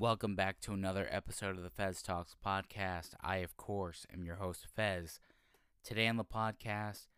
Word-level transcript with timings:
Welcome 0.00 0.36
back 0.36 0.60
to 0.60 0.72
another 0.72 1.08
episode 1.10 1.56
of 1.56 1.64
the 1.64 1.70
Fez 1.70 2.02
Talks 2.02 2.36
podcast. 2.46 3.14
I, 3.20 3.38
of 3.38 3.56
course, 3.56 4.06
am 4.14 4.22
your 4.22 4.36
host, 4.36 4.64
Fez. 4.76 5.18
Today 5.82 6.06
on 6.06 6.16
the 6.16 6.24
podcast, 6.24 7.08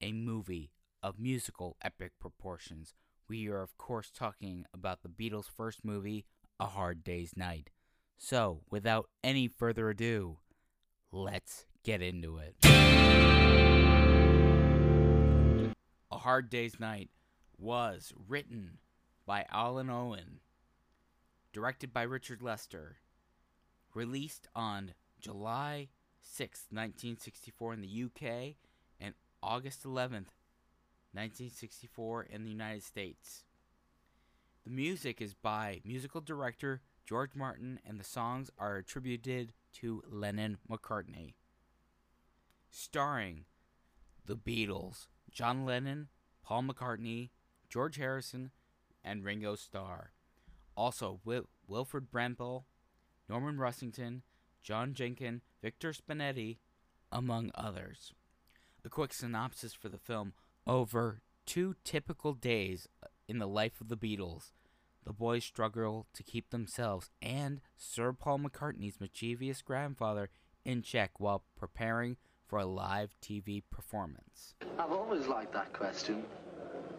a 0.00 0.10
movie 0.10 0.72
of 1.00 1.20
musical 1.20 1.76
epic 1.80 2.10
proportions. 2.18 2.92
We 3.28 3.46
are, 3.46 3.62
of 3.62 3.78
course, 3.78 4.10
talking 4.10 4.64
about 4.74 5.04
the 5.04 5.08
Beatles' 5.08 5.44
first 5.48 5.84
movie, 5.84 6.24
A 6.58 6.66
Hard 6.66 7.04
Day's 7.04 7.36
Night. 7.36 7.70
So, 8.18 8.62
without 8.68 9.08
any 9.22 9.46
further 9.46 9.88
ado, 9.90 10.38
let's 11.12 11.66
get 11.84 12.02
into 12.02 12.38
it. 12.38 12.56
A 16.10 16.18
Hard 16.18 16.50
Day's 16.50 16.80
Night 16.80 17.10
was 17.56 18.12
written 18.26 18.78
by 19.24 19.46
Alun 19.54 19.88
Owen 19.88 20.40
directed 21.54 21.92
by 21.92 22.02
Richard 22.02 22.42
Lester, 22.42 22.96
released 23.94 24.48
on 24.56 24.92
July 25.20 25.88
6, 26.20 26.66
1964 26.70 27.74
in 27.74 27.80
the 27.80 28.04
UK 28.04 28.56
and 29.00 29.14
August 29.40 29.84
11, 29.84 30.26
1964 31.12 32.24
in 32.24 32.42
the 32.42 32.50
United 32.50 32.82
States. 32.82 33.44
The 34.64 34.70
music 34.70 35.22
is 35.22 35.32
by 35.32 35.80
musical 35.84 36.20
director 36.20 36.82
George 37.06 37.36
Martin 37.36 37.78
and 37.86 38.00
the 38.00 38.04
songs 38.04 38.50
are 38.58 38.76
attributed 38.76 39.52
to 39.74 40.02
Lennon 40.10 40.58
McCartney. 40.68 41.34
Starring 42.68 43.44
the 44.26 44.36
Beatles, 44.36 45.06
John 45.30 45.64
Lennon, 45.64 46.08
Paul 46.42 46.64
McCartney, 46.64 47.30
George 47.68 47.96
Harrison, 47.96 48.50
and 49.04 49.22
Ringo 49.22 49.54
Starr. 49.54 50.13
Also, 50.76 51.20
Wil- 51.24 51.48
Wilfred 51.66 52.10
Brambell, 52.10 52.64
Norman 53.28 53.56
Rossington, 53.56 54.22
John 54.62 54.94
Junkin, 54.94 55.42
Victor 55.62 55.92
Spinetti, 55.92 56.58
among 57.12 57.50
others. 57.54 58.12
A 58.84 58.88
quick 58.88 59.12
synopsis 59.12 59.72
for 59.72 59.88
the 59.88 59.98
film 59.98 60.32
Over 60.66 61.20
two 61.46 61.76
typical 61.84 62.32
days 62.32 62.88
uh, 63.02 63.06
in 63.28 63.38
the 63.38 63.46
life 63.46 63.80
of 63.80 63.88
the 63.88 63.96
Beatles, 63.96 64.52
the 65.04 65.12
boys 65.12 65.44
struggle 65.44 66.06
to 66.14 66.22
keep 66.22 66.50
themselves 66.50 67.10
and 67.20 67.60
Sir 67.76 68.12
Paul 68.12 68.38
McCartney's 68.40 69.00
mischievous 69.00 69.60
grandfather 69.62 70.30
in 70.64 70.82
check 70.82 71.20
while 71.20 71.44
preparing 71.56 72.16
for 72.46 72.58
a 72.58 72.66
live 72.66 73.14
TV 73.22 73.62
performance. 73.70 74.54
I've 74.78 74.92
always 74.92 75.26
liked 75.26 75.52
that 75.52 75.72
question. 75.72 76.24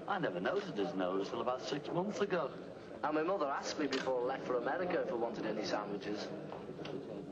I 0.08 0.20
never 0.20 0.40
noticed 0.40 0.78
his 0.78 0.94
nose 0.94 1.30
till 1.30 1.42
about 1.42 1.62
six 1.68 1.90
months 1.90 2.22
ago. 2.22 2.52
And 3.06 3.14
my 3.14 3.22
mother 3.22 3.46
asked 3.46 3.78
me 3.78 3.86
before 3.86 4.24
I 4.24 4.26
left 4.26 4.48
for 4.48 4.58
America 4.58 5.04
if 5.06 5.12
I 5.12 5.16
wanted 5.16 5.46
any 5.46 5.64
sandwiches. 5.64 6.28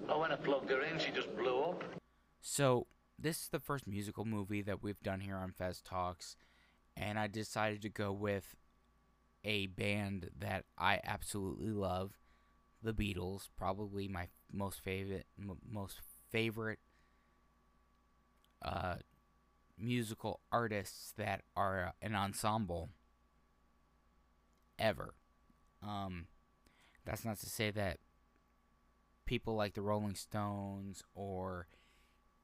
Oh, 0.08 0.20
when 0.20 0.32
I 0.32 0.36
plugged 0.36 0.70
her 0.70 0.84
in, 0.84 1.00
she 1.00 1.10
just 1.10 1.36
blew 1.36 1.62
up. 1.62 1.84
So, 2.42 2.86
this 3.18 3.42
is 3.42 3.48
the 3.48 3.60
first 3.60 3.88
musical 3.88 4.24
movie 4.24 4.62
that 4.62 4.84
we've 4.84 5.02
done 5.02 5.22
here 5.22 5.36
on 5.36 5.52
Fez 5.52 5.82
Talks, 5.82 6.36
and 6.96 7.18
I 7.18 7.26
decided 7.26 7.82
to 7.82 7.90
go 7.90 8.12
with 8.12 8.56
a 9.44 9.66
band 9.66 10.30
that 10.38 10.66
I 10.78 11.00
absolutely 11.04 11.72
love, 11.72 12.20
the 12.84 12.94
Beatles, 12.94 13.50
probably 13.58 14.08
my 14.08 14.28
most 14.52 14.80
favorite 14.80 15.26
m- 15.40 15.58
most 15.68 16.02
favorite 16.30 16.80
uh, 18.62 18.98
musical 19.76 20.40
artists 20.52 21.14
that 21.18 21.42
are 21.56 21.94
an 22.00 22.14
ensemble 22.14 22.90
ever. 24.78 25.16
Um, 25.86 26.28
that's 27.06 27.26
not 27.26 27.40
to 27.40 27.50
say 27.50 27.72
that 27.72 28.00
people 29.26 29.56
like 29.56 29.74
the 29.74 29.82
Rolling 29.82 30.16
Stones 30.16 31.04
or 31.14 31.68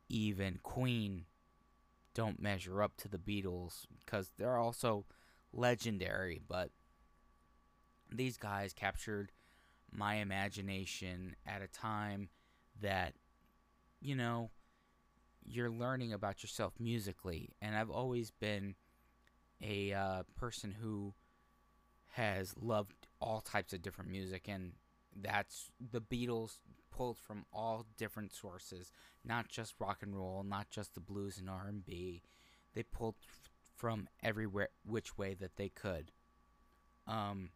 even 0.09 0.59
Queen 0.64 1.26
don't 2.14 2.42
measure 2.42 2.81
up 2.81 2.98
to 2.98 3.08
the 3.08 3.18
Beatles 3.18 3.86
because 4.03 4.31
they're 4.38 4.58
also 4.58 5.06
legendary, 5.53 6.41
but 6.47 6.72
these 8.12 8.38
guys 8.38 8.74
captured 8.74 9.31
my 9.92 10.16
imagination 10.16 11.36
at 11.46 11.62
a 11.62 11.68
time 11.68 12.30
that, 12.81 13.13
you 14.02 14.16
know, 14.16 14.50
you're 15.44 15.69
learning 15.69 16.13
about 16.13 16.44
yourself 16.44 16.74
musically. 16.80 17.50
And 17.62 17.75
I've 17.75 17.90
always 17.90 18.31
been 18.31 18.75
a 19.62 19.94
uh, 19.94 20.24
person 20.36 20.75
who 20.81 21.13
has 22.13 22.56
loved 22.59 22.99
all 23.22 23.41
types 23.41 23.74
of 23.74 23.81
different 23.81 24.09
music, 24.09 24.47
and 24.47 24.74
that's 25.16 25.72
the 25.80 26.02
Beatles 26.02 26.57
pulled 26.91 27.18
from 27.18 27.46
all 27.53 27.85
different 27.97 28.34
sources, 28.34 28.91
not 29.24 29.47
just 29.47 29.75
rock 29.80 30.00
and 30.02 30.16
roll, 30.16 30.44
not 30.44 30.69
just 30.69 30.94
the 30.94 31.00
blues 31.00 31.38
and 31.38 31.50
R&B. 31.50 32.22
They 32.74 32.84
pulled 32.84 33.16
f- 33.28 33.50
from 33.75 34.07
everywhere 34.22 34.69
which 34.85 35.18
way 35.18 35.34
that 35.35 35.56
they 35.56 35.69
could. 35.69 36.12
Um 37.07 37.52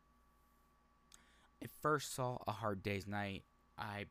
I 1.64 1.68
first 1.82 2.14
saw 2.14 2.40
A 2.46 2.52
Hard 2.52 2.84
Day's 2.84 3.08
Night. 3.08 3.44
I 3.78 4.06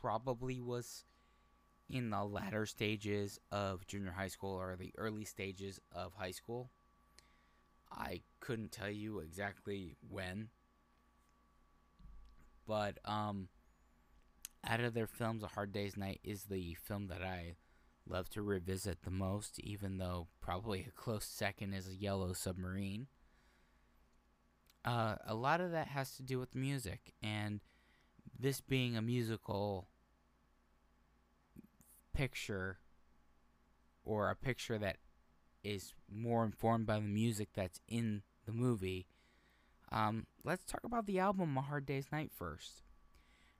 probably 0.00 0.60
was 0.60 1.04
in 1.88 2.10
the 2.10 2.24
latter 2.24 2.66
stages 2.66 3.38
of 3.50 3.86
junior 3.86 4.12
high 4.12 4.28
school 4.28 4.54
or 4.54 4.76
the 4.76 4.92
early 4.98 5.24
stages 5.24 5.80
of 5.92 6.14
high 6.14 6.30
school. 6.30 6.70
I 7.92 8.22
couldn't 8.40 8.72
tell 8.72 8.90
you 8.90 9.18
exactly 9.20 9.96
when. 10.08 10.48
But 12.66 12.98
um 13.04 13.48
out 14.66 14.80
of 14.80 14.94
their 14.94 15.06
films, 15.06 15.42
A 15.42 15.48
Hard 15.48 15.72
Day's 15.72 15.96
Night 15.96 16.20
is 16.22 16.44
the 16.44 16.74
film 16.74 17.06
that 17.08 17.22
I 17.22 17.56
love 18.06 18.28
to 18.30 18.42
revisit 18.42 19.02
the 19.02 19.10
most, 19.10 19.58
even 19.60 19.98
though 19.98 20.28
probably 20.40 20.80
a 20.86 20.90
close 20.90 21.24
second 21.24 21.72
is 21.72 21.88
a 21.88 21.96
Yellow 21.96 22.32
Submarine. 22.32 23.06
Uh, 24.84 25.16
a 25.26 25.34
lot 25.34 25.60
of 25.60 25.72
that 25.72 25.88
has 25.88 26.14
to 26.16 26.22
do 26.22 26.38
with 26.38 26.54
music, 26.54 27.12
and 27.22 27.60
this 28.38 28.60
being 28.60 28.96
a 28.96 29.02
musical 29.02 29.88
picture, 32.12 32.78
or 34.04 34.30
a 34.30 34.36
picture 34.36 34.78
that 34.78 34.96
is 35.62 35.94
more 36.10 36.44
informed 36.44 36.86
by 36.86 36.96
the 36.96 37.06
music 37.06 37.48
that's 37.54 37.80
in 37.88 38.22
the 38.46 38.52
movie. 38.52 39.06
Um, 39.92 40.26
let's 40.44 40.64
talk 40.64 40.84
about 40.84 41.06
the 41.06 41.18
album 41.18 41.56
A 41.56 41.62
Hard 41.62 41.86
Day's 41.86 42.10
Night 42.12 42.30
first. 42.32 42.82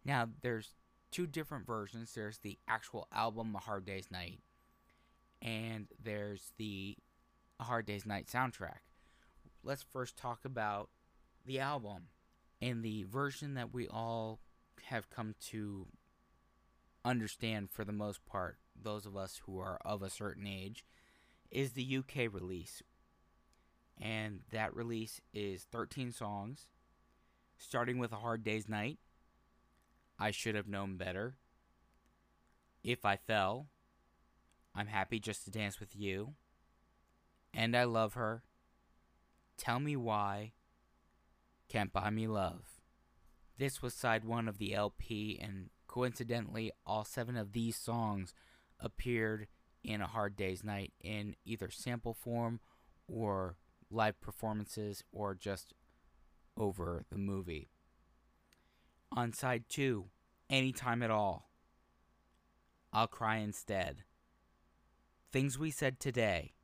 Now, 0.05 0.29
there's 0.43 0.75
two 1.11 1.27
different 1.27 1.67
versions. 1.67 2.15
There's 2.15 2.39
the 2.39 2.59
actual 2.69 3.09
album 3.13 3.55
A 3.55 3.59
Hard 3.59 3.85
Day's 3.85 4.11
Night, 4.11 4.41
and 5.43 5.89
there's 6.03 6.53
the 6.57 6.97
A 7.59 7.65
Hard 7.65 7.87
Day's 7.87 8.07
Night 8.07 8.27
soundtrack. 8.27 8.81
Let's 9.63 9.83
first 9.83 10.17
talk 10.17 10.45
about 10.45 10.89
the 11.45 11.61
album 11.61 12.09
and 12.63 12.83
the 12.83 13.05
version 13.05 13.55
that 13.55 13.75
we 13.75 13.89
all 13.89 14.41
have 14.85 15.11
come 15.11 15.35
to 15.49 15.87
understand 17.05 17.71
for 17.71 17.85
the 17.85 17.93
most 17.93 18.25
part, 18.25 18.59
those 18.81 19.07
of 19.07 19.17
us 19.17 19.41
who 19.45 19.59
are 19.59 19.79
of 19.85 20.03
a 20.03 20.11
certain 20.11 20.47
age, 20.47 20.85
is 21.51 21.73
the 21.73 21.99
UK 21.99 22.33
release. 22.33 22.83
And 24.01 24.41
that 24.51 24.75
release 24.75 25.21
is 25.35 25.65
13 25.71 26.13
songs, 26.13 26.67
starting 27.59 27.99
with 27.99 28.13
A 28.13 28.17
Hard 28.17 28.43
Day's 28.43 28.69
Night, 28.69 28.99
I 30.19 30.31
Should 30.31 30.55
Have 30.55 30.69
Known 30.69 30.97
Better, 30.97 31.37
If 32.83 33.05
I 33.05 33.17
Fell, 33.17 33.67
I'm 34.75 34.87
Happy 34.87 35.19
Just 35.19 35.45
to 35.45 35.51
Dance 35.51 35.81
with 35.81 35.95
You, 35.95 36.35
And 37.53 37.77
I 37.77 37.85
Love 37.85 38.15
Her, 38.15 38.43
Tell 39.59 39.81
Me 39.81 39.97
Why, 39.97 40.53
Can't 41.69 41.93
Buy 41.93 42.09
Me 42.09 42.27
Love. 42.27 42.81
This 43.59 43.83
was 43.83 43.93
side 43.93 44.25
one 44.25 44.49
of 44.49 44.57
the 44.57 44.75
LP, 44.75 45.39
and 45.43 45.69
coincidentally, 45.87 46.73
all 46.87 47.05
seven 47.05 47.37
of 47.37 47.53
these 47.53 47.77
songs 47.77 48.33
appeared 48.79 49.49
in 49.83 50.01
A 50.01 50.07
Hard 50.07 50.37
Day's 50.37 50.63
Night 50.63 50.93
in 51.03 51.37
either 51.45 51.71
sample 51.71 52.15
form 52.15 52.61
or 53.09 53.57
live 53.91 54.21
performances 54.21 55.03
or 55.13 55.35
just 55.35 55.75
over 56.57 57.05
the 57.11 57.19
movie. 57.19 57.71
On 59.13 59.33
side 59.33 59.65
two, 59.69 60.07
Anytime 60.49 61.03
at 61.05 61.13
All, 61.13 61.49
I'll 62.93 63.07
Cry 63.07 63.37
Instead. 63.37 64.03
Things 65.33 65.57
We 65.57 65.71
Said 65.71 66.01
Today, 66.01 66.55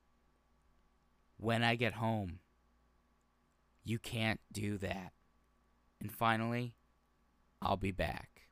When 1.37 1.63
I 1.63 1.77
Get 1.77 1.95
Home, 1.95 2.41
You 3.85 4.01
Can't 4.01 4.41
Do 4.53 4.77
That. 4.79 5.13
And 6.01 6.11
finally, 6.11 6.75
I'll 7.63 7.77
Be 7.77 7.93
Back. 7.93 8.49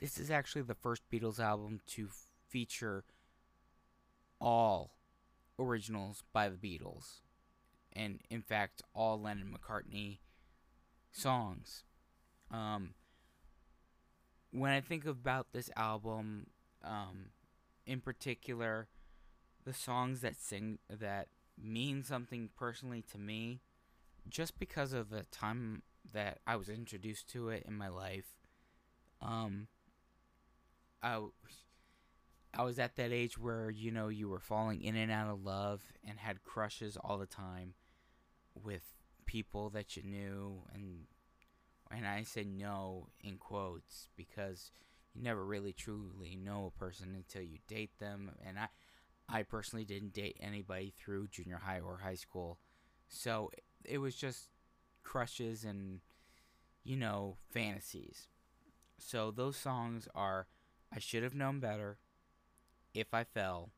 This 0.00 0.18
is 0.18 0.30
actually 0.30 0.62
the 0.62 0.74
first 0.74 1.02
Beatles 1.10 1.38
album 1.38 1.80
to 1.88 2.08
feature 2.48 3.04
all 4.44 4.92
originals 5.58 6.22
by 6.32 6.48
the 6.48 6.56
Beatles. 6.56 7.20
And 7.92 8.20
in 8.28 8.42
fact, 8.42 8.82
all 8.94 9.20
Lennon 9.20 9.56
McCartney 9.56 10.18
songs. 11.10 11.84
Um, 12.50 12.90
when 14.50 14.70
I 14.70 14.80
think 14.80 15.06
about 15.06 15.52
this 15.52 15.70
album, 15.76 16.48
um, 16.84 17.30
in 17.86 18.00
particular, 18.00 18.88
the 19.64 19.72
songs 19.72 20.20
that 20.20 20.36
sing 20.36 20.78
that 20.90 21.28
mean 21.60 22.02
something 22.02 22.50
personally 22.56 23.02
to 23.12 23.18
me, 23.18 23.60
just 24.28 24.58
because 24.58 24.92
of 24.92 25.08
the 25.08 25.24
time 25.30 25.82
that 26.12 26.38
I 26.46 26.56
was 26.56 26.68
introduced 26.68 27.28
to 27.30 27.48
it 27.48 27.64
in 27.66 27.74
my 27.74 27.88
life. 27.88 28.36
Um, 29.22 29.68
I, 31.02 31.20
I 32.56 32.62
was 32.62 32.78
at 32.78 32.96
that 32.96 33.12
age 33.12 33.38
where 33.38 33.70
you 33.70 33.90
know 33.90 34.08
you 34.08 34.28
were 34.28 34.38
falling 34.40 34.80
in 34.82 34.96
and 34.96 35.10
out 35.10 35.28
of 35.28 35.44
love 35.44 35.82
and 36.06 36.18
had 36.18 36.42
crushes 36.42 36.96
all 36.96 37.18
the 37.18 37.26
time 37.26 37.74
with 38.54 38.82
people 39.26 39.70
that 39.70 39.96
you 39.96 40.02
knew 40.04 40.62
and 40.72 41.06
and 41.90 42.06
I 42.06 42.22
say 42.22 42.44
no 42.44 43.08
in 43.22 43.36
quotes 43.36 44.08
because 44.16 44.70
you 45.14 45.22
never 45.22 45.44
really 45.44 45.72
truly 45.72 46.36
know 46.36 46.72
a 46.74 46.78
person 46.78 47.14
until 47.14 47.42
you 47.42 47.58
date 47.66 47.98
them 47.98 48.32
and 48.46 48.58
I 48.58 48.68
I 49.28 49.42
personally 49.42 49.84
didn't 49.84 50.12
date 50.12 50.36
anybody 50.40 50.92
through 50.96 51.28
junior 51.28 51.60
high 51.64 51.80
or 51.80 51.98
high 52.02 52.14
school. 52.14 52.58
So 53.08 53.50
it 53.84 53.98
was 53.98 54.14
just 54.14 54.48
crushes 55.02 55.64
and 55.64 56.00
you 56.84 56.96
know 56.96 57.36
fantasies. 57.50 58.28
So 58.98 59.30
those 59.30 59.56
songs 59.56 60.08
are 60.14 60.46
I 60.92 60.98
should 61.00 61.22
have 61.22 61.34
known 61.34 61.58
better, 61.58 61.98
If 62.94 63.12
I 63.12 63.24
Fell, 63.24 63.70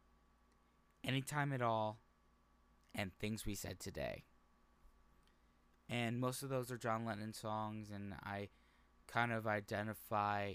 Anytime 1.02 1.52
at 1.54 1.62
All, 1.62 2.00
and 2.94 3.12
Things 3.18 3.46
We 3.46 3.54
Said 3.54 3.80
Today. 3.80 4.24
And 5.88 6.20
most 6.20 6.42
of 6.42 6.50
those 6.50 6.70
are 6.70 6.76
John 6.76 7.06
Lennon 7.06 7.32
songs, 7.32 7.90
and 7.90 8.14
I 8.22 8.48
kind 9.06 9.32
of 9.32 9.46
identify 9.46 10.54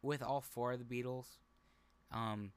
with 0.00 0.20
all 0.20 0.40
four 0.40 0.72
of 0.72 0.80
the 0.80 1.02
Beatles, 1.02 1.26
um, 2.10 2.50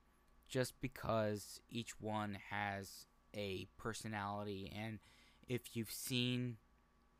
just 0.47 0.81
because 0.81 1.59
each 1.69 1.99
one 1.99 2.37
has 2.49 3.05
a 3.35 3.67
personality, 3.77 4.73
and 4.75 4.99
if 5.47 5.75
you've 5.75 5.91
seen 5.91 6.57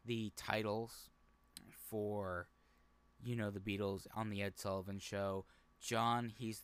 the 0.03 0.31
titles 0.35 1.09
for, 1.89 2.47
you 3.23 3.35
know, 3.35 3.51
the 3.51 3.59
Beatles 3.59 4.07
on 4.15 4.29
the 4.29 4.41
Ed 4.41 4.57
Sullivan 4.57 4.97
Show, 4.97 5.45
John, 5.81 6.33
he's 6.37 6.61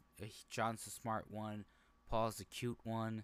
John's 0.49 0.85
the 0.85 0.91
smart 0.91 1.25
one, 1.29 1.65
Paul's 2.09 2.37
the 2.37 2.45
cute 2.45 2.79
one. 2.83 3.23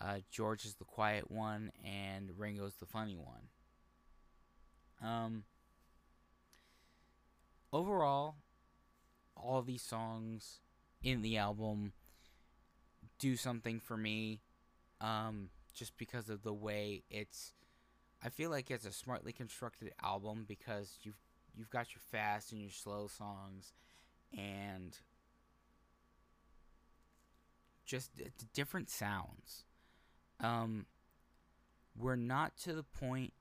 Uh, 0.00 0.18
George 0.30 0.64
is 0.64 0.74
the 0.74 0.84
quiet 0.84 1.30
one, 1.30 1.72
and 1.84 2.30
Ringo's 2.38 2.76
the 2.76 2.86
funny 2.86 3.16
one. 3.16 3.48
Um, 5.02 5.44
overall, 7.72 8.36
all 9.36 9.62
these 9.62 9.82
songs 9.82 10.60
in 11.02 11.22
the 11.22 11.36
album 11.36 11.92
do 13.18 13.36
something 13.36 13.80
for 13.80 13.96
me, 13.96 14.40
um, 15.00 15.50
just 15.74 15.96
because 15.96 16.28
of 16.28 16.42
the 16.42 16.54
way 16.54 17.02
it's. 17.10 17.52
I 18.22 18.28
feel 18.28 18.50
like 18.50 18.70
it's 18.70 18.84
a 18.86 18.92
smartly 18.92 19.32
constructed 19.32 19.92
album 20.02 20.44
because 20.46 20.98
you've 21.02 21.20
you've 21.54 21.70
got 21.70 21.94
your 21.94 22.02
fast 22.10 22.52
and 22.52 22.60
your 22.60 22.70
slow 22.70 23.06
songs, 23.06 23.72
and 24.36 24.96
just 27.90 28.12
different 28.54 28.88
sounds. 28.88 29.64
Um, 30.38 30.86
we're 31.98 32.14
not 32.14 32.56
to 32.58 32.72
the 32.72 32.84
point 32.84 33.32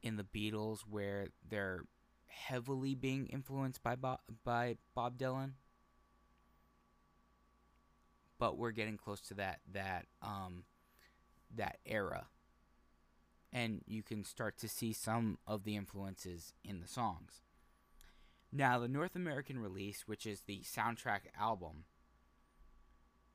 in 0.00 0.16
the 0.16 0.22
Beatles 0.22 0.82
where 0.88 1.26
they're 1.46 1.82
heavily 2.28 2.94
being 2.94 3.26
influenced 3.26 3.82
by 3.82 3.96
Bob, 3.96 4.20
by 4.44 4.76
Bob 4.94 5.18
Dylan. 5.18 5.54
But 8.38 8.56
we're 8.56 8.70
getting 8.70 8.96
close 8.96 9.20
to 9.22 9.34
that 9.34 9.60
that 9.72 10.06
um 10.22 10.64
that 11.54 11.78
era. 11.84 12.28
And 13.52 13.82
you 13.86 14.04
can 14.04 14.22
start 14.22 14.56
to 14.58 14.68
see 14.68 14.92
some 14.92 15.38
of 15.48 15.64
the 15.64 15.74
influences 15.74 16.54
in 16.64 16.80
the 16.80 16.86
songs. 16.86 17.42
Now, 18.52 18.78
the 18.78 18.88
North 18.88 19.16
American 19.16 19.58
release, 19.58 20.04
which 20.06 20.24
is 20.24 20.42
the 20.42 20.60
soundtrack 20.60 21.22
album, 21.38 21.84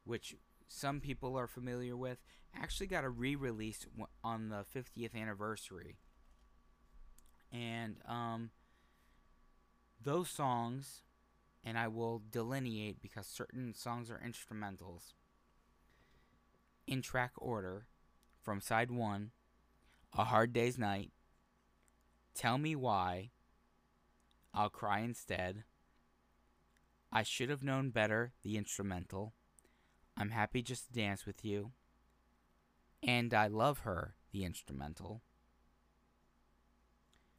which 0.06 0.36
some 0.68 1.00
people 1.00 1.38
are 1.38 1.48
familiar 1.48 1.96
with, 1.96 2.20
actually 2.56 2.88
got 2.88 3.04
a 3.04 3.10
re 3.10 3.36
release 3.36 3.86
on 4.24 4.50
the 4.50 4.66
50th 4.76 5.16
anniversary. 5.16 5.98
And 7.52 7.98
um, 8.08 8.50
those 10.02 10.30
songs, 10.30 11.02
and 11.64 11.78
I 11.78 11.88
will 11.88 12.22
delineate 12.32 13.02
because 13.02 13.28
certain 13.28 13.74
songs 13.74 14.10
are 14.10 14.22
instrumentals, 14.26 15.14
in 16.88 17.02
track 17.02 17.32
order 17.38 17.88
from 18.42 18.62
side 18.62 18.92
one 18.92 19.32
A 20.18 20.26
Hard 20.26 20.54
Day's 20.54 20.78
Night, 20.78 21.12
Tell 22.34 22.58
Me 22.58 22.76
Why, 22.76 23.32
I'll 24.54 24.70
Cry 24.70 25.00
Instead, 25.00 25.64
I 27.12 27.24
Should 27.24 27.50
Have 27.50 27.64
Known 27.64 27.92
Better, 27.92 28.34
the 28.44 28.58
instrumental. 28.58 29.34
I'm 30.18 30.30
happy 30.30 30.62
just 30.62 30.88
to 30.88 30.94
dance 30.94 31.26
with 31.26 31.44
you. 31.44 31.72
And 33.04 33.34
I 33.34 33.48
Love 33.48 33.80
Her, 33.80 34.16
the 34.32 34.46
instrumental. 34.46 35.22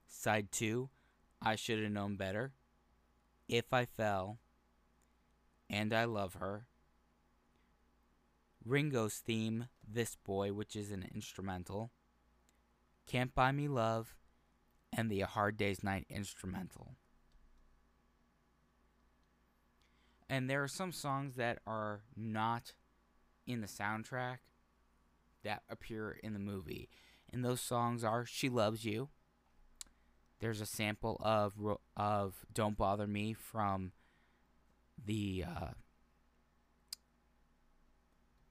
Side 0.06 0.52
2, 0.52 0.88
I 1.42 1.56
Should 1.56 1.82
Have 1.82 1.92
Known 1.92 2.16
Better. 2.16 2.52
If 3.48 3.72
I 3.72 3.84
Fell. 3.84 4.38
And 5.68 5.92
I 5.92 6.04
Love 6.04 6.34
Her. 6.34 6.66
Ringo's 8.64 9.16
theme, 9.16 9.68
This 9.86 10.16
Boy, 10.16 10.52
which 10.52 10.76
is 10.76 10.90
an 10.90 11.08
instrumental. 11.14 11.90
Can't 13.06 13.34
Buy 13.34 13.52
Me 13.52 13.68
Love. 13.68 14.14
And 14.92 15.10
the 15.10 15.22
A 15.22 15.26
Hard 15.26 15.56
Day's 15.56 15.82
Night 15.82 16.06
instrumental. 16.08 16.96
And 20.28 20.50
there 20.50 20.62
are 20.62 20.68
some 20.68 20.92
songs 20.92 21.36
that 21.36 21.60
are 21.66 22.00
not 22.16 22.72
in 23.46 23.60
the 23.60 23.66
soundtrack 23.66 24.38
that 25.44 25.62
appear 25.68 26.18
in 26.22 26.32
the 26.32 26.38
movie. 26.38 26.88
And 27.32 27.44
those 27.44 27.60
songs 27.60 28.02
are 28.02 28.24
She 28.24 28.48
Loves 28.48 28.84
You. 28.84 29.08
There's 30.40 30.60
a 30.60 30.66
sample 30.66 31.20
of 31.22 31.54
of 31.96 32.44
Don't 32.52 32.76
Bother 32.76 33.06
Me 33.06 33.32
from 33.32 33.92
the 35.02 35.44
uh, 35.46 35.68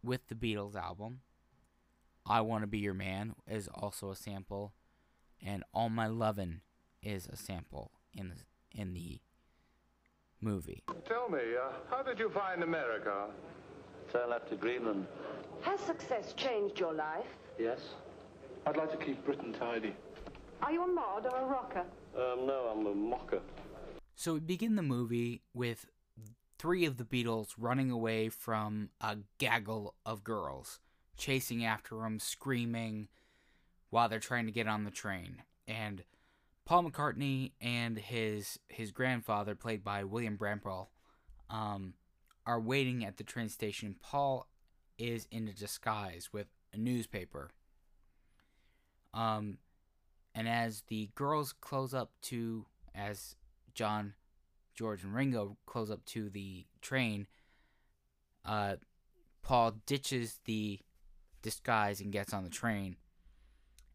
with 0.03 0.27
the 0.27 0.35
Beatles 0.35 0.75
album. 0.75 1.21
I 2.25 2.41
Want 2.41 2.63
to 2.63 2.67
Be 2.67 2.79
Your 2.79 2.95
Man 2.95 3.35
is 3.47 3.67
also 3.67 4.09
a 4.09 4.15
sample 4.15 4.73
and 5.45 5.63
All 5.73 5.89
My 5.89 6.07
Lovin' 6.07 6.61
is 7.03 7.27
a 7.27 7.35
sample 7.35 7.91
in 8.13 8.29
the 8.29 8.35
in 8.71 8.93
the 8.93 9.19
movie. 10.45 10.83
Tell 11.07 11.27
me, 11.27 11.39
uh, 11.39 11.73
how 11.89 12.03
did 12.03 12.19
you 12.19 12.29
find 12.29 12.63
America? 12.63 13.25
So 14.11 14.19
I 14.19 14.27
left 14.27 14.47
to 14.49 14.55
Greenland. 14.55 15.07
Has 15.61 15.79
success 15.79 16.33
changed 16.33 16.79
your 16.79 16.93
life? 16.93 17.25
Yes. 17.59 17.79
I'd 18.65 18.77
like 18.77 18.91
to 18.91 19.03
keep 19.03 19.25
Britain 19.25 19.51
tidy. 19.51 19.93
Are 20.61 20.71
you 20.71 20.83
a 20.83 20.87
mod 20.87 21.25
or 21.25 21.37
a 21.37 21.45
rocker? 21.45 21.83
Um, 22.15 22.45
no, 22.45 22.71
I'm 22.71 22.85
a 22.85 22.93
mocker. 22.93 23.41
So 24.15 24.35
we 24.35 24.39
begin 24.39 24.75
the 24.75 24.81
movie 24.81 25.41
with 25.53 25.87
three 26.57 26.85
of 26.85 26.97
the 26.97 27.03
Beatles 27.03 27.49
running 27.57 27.91
away 27.91 28.29
from 28.29 28.89
a 29.01 29.17
gaggle 29.37 29.95
of 30.05 30.23
girls, 30.23 30.79
chasing 31.17 31.65
after 31.65 31.95
them, 31.95 32.19
screaming 32.19 33.09
while 33.89 34.07
they're 34.07 34.19
trying 34.19 34.45
to 34.45 34.51
get 34.51 34.67
on 34.67 34.83
the 34.83 34.91
train. 34.91 35.43
And 35.67 36.03
Paul 36.65 36.89
McCartney 36.89 37.51
and 37.61 37.97
his 37.97 38.59
his 38.69 38.91
grandfather, 38.91 39.55
played 39.55 39.83
by 39.83 40.03
William 40.03 40.37
Brambell, 40.37 40.87
um, 41.49 41.93
are 42.45 42.59
waiting 42.59 43.05
at 43.05 43.17
the 43.17 43.23
train 43.23 43.49
station. 43.49 43.95
Paul 44.01 44.47
is 44.97 45.27
in 45.31 45.47
a 45.47 45.53
disguise 45.53 46.29
with 46.33 46.47
a 46.73 46.77
newspaper. 46.77 47.51
Um, 49.13 49.59
and 50.33 50.47
as 50.49 50.83
the 50.87 51.09
girls 51.15 51.53
close 51.53 51.93
up 51.93 52.11
to, 52.23 52.65
as 52.93 53.35
John, 53.73 54.13
George, 54.73 55.03
and 55.03 55.13
Ringo 55.15 55.57
close 55.65 55.89
up 55.89 56.03
to 56.07 56.29
the 56.29 56.65
train, 56.81 57.27
uh, 58.43 58.75
Paul 59.41 59.75
ditches 59.85 60.39
the 60.45 60.79
disguise 61.41 62.01
and 62.01 62.11
gets 62.11 62.33
on 62.33 62.43
the 62.43 62.49
train. 62.49 62.97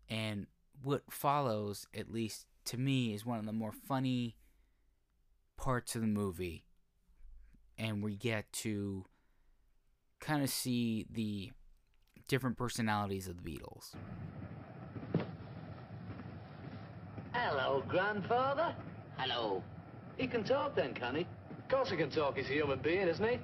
And 0.09 0.47
what 0.83 1.03
follows, 1.11 1.87
at 1.95 2.11
least 2.11 2.47
to 2.71 2.77
me, 2.77 3.13
is 3.13 3.27
one 3.27 3.41
of 3.41 3.47
the 3.47 3.53
more 3.53 3.73
funny 3.73 4.37
parts 5.57 5.97
of 5.97 6.01
the 6.01 6.07
movie. 6.07 6.65
And 7.77 8.03
we 8.03 8.17
get 8.17 8.53
to 8.53 9.07
kind 10.21 10.43
of 10.43 10.51
see 10.51 11.07
the 11.11 11.51
different 12.29 12.57
personalities 12.57 13.27
of 13.27 13.43
the 13.43 13.51
Beatles. 13.51 13.95
Hello, 17.33 17.83
grandfather. 17.89 18.75
Hello. 19.17 19.65
He 20.17 20.29
can 20.29 20.45
talk 20.45 20.77
then, 20.77 20.95
can 20.95 21.17
he? 21.17 21.23
Of 21.23 21.69
course 21.69 21.91
he 21.91 21.97
can 21.97 22.11
talk. 22.11 22.37
He's 22.37 22.51
a 22.51 22.53
human 22.53 22.79
being, 22.79 23.09
isn't 23.09 23.29
he? 23.29 23.39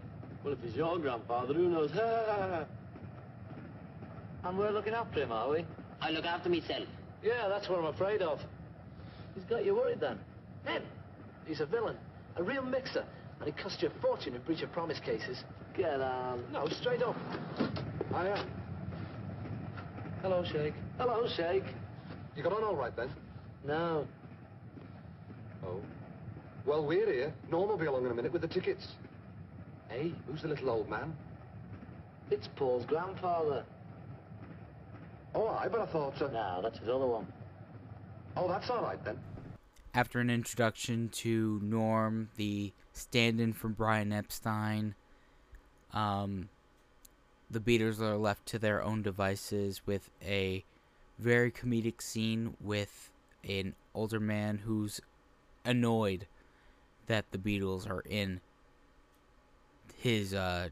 Well, 0.45 0.52
if 0.52 0.62
he's 0.62 0.76
your 0.76 0.99
grandfather, 0.99 1.52
who 1.52 1.68
knows? 1.68 1.90
And 4.45 4.56
we're 4.56 4.71
looking 4.71 4.95
after 4.95 5.23
him, 5.23 5.33
are 5.33 5.50
we? 5.50 5.64
I 6.00 6.11
look 6.11 6.26
after 6.26 6.49
myself. 6.49 6.87
Yeah, 7.25 7.49
that's 7.49 7.68
what 7.68 7.80
I'm 7.80 7.87
afraid 7.87 8.23
of. 8.23 8.45
He's 9.37 9.45
got 9.45 9.64
you 9.64 9.76
worried 9.76 10.00
then. 10.00 10.19
Him? 10.64 10.83
He's 11.47 11.61
a 11.61 11.66
villain. 11.66 11.97
A 12.37 12.43
real 12.43 12.62
mixer. 12.62 13.05
And 13.38 13.55
he 13.55 13.62
cost 13.62 13.83
you 13.83 13.88
a 13.88 14.00
fortune 14.00 14.35
in 14.35 14.40
breach 14.40 14.62
of 14.62 14.73
promise 14.73 14.99
cases. 14.99 15.45
Get 15.76 16.00
on. 16.00 16.43
No, 16.52 16.66
straight 16.69 17.02
up. 17.02 17.14
I 18.14 18.28
am. 18.28 18.50
Hello, 20.23 20.43
Shake. 20.43 20.73
Hello, 20.99 21.28
Shake. 21.37 21.64
You 22.35 22.43
got 22.43 22.55
on 22.55 22.64
all 22.64 22.75
right 22.75 22.97
then? 22.97 23.11
No. 23.64 24.07
Oh. 25.64 25.81
Well, 26.64 26.87
we're 26.87 27.12
here. 27.12 27.35
Norm 27.50 27.69
will 27.69 27.76
be 27.76 27.87
along 27.87 28.07
in 28.07 28.11
a 28.11 28.14
minute 28.14 28.33
with 28.33 28.43
the 28.43 28.49
tickets. 28.49 28.88
Hey, 29.88 30.12
who's 30.26 30.43
the 30.43 30.49
little 30.49 30.71
old 30.71 30.88
man? 30.88 31.14
It's 32.31 32.49
Paul's 32.57 32.87
grandfather. 32.87 33.64
Oh, 35.35 35.49
I 35.49 35.69
but 35.69 35.81
I 35.81 35.87
thought 35.93 36.14
so. 36.19 36.26
No, 36.28 36.61
that's 36.62 36.78
his 36.78 36.88
other 36.88 37.07
one. 37.07 37.26
Oh, 38.37 38.49
that's 38.49 38.69
all 38.69 38.83
right 38.83 39.02
then. 39.05 39.19
After 39.95 40.21
an 40.21 40.28
introduction 40.28 41.09
to 41.09 41.59
Norm, 41.62 42.28
the 42.37 42.73
stand-in 42.93 43.55
for 43.55 43.69
Brian 43.69 44.12
Epstein, 44.12 44.95
um, 45.95 46.50
the 47.50 47.61
Beatles 47.61 48.00
are 48.00 48.19
left 48.19 48.45
to 48.47 48.59
their 48.59 48.83
own 48.83 49.02
devices 49.02 49.81
with 49.87 50.11
a 50.23 50.64
very 51.19 51.50
comedic 51.50 52.02
scene 52.02 52.57
with 52.61 53.11
an 53.49 53.75
older 53.95 54.21
man 54.21 54.59
who's 54.59 55.00
annoyed 55.64 56.26
that 57.07 57.31
the 57.31 57.38
Beatles 57.38 57.88
are 57.88 58.02
in 58.02 58.40
his 59.97 60.35
uh, 60.35 60.69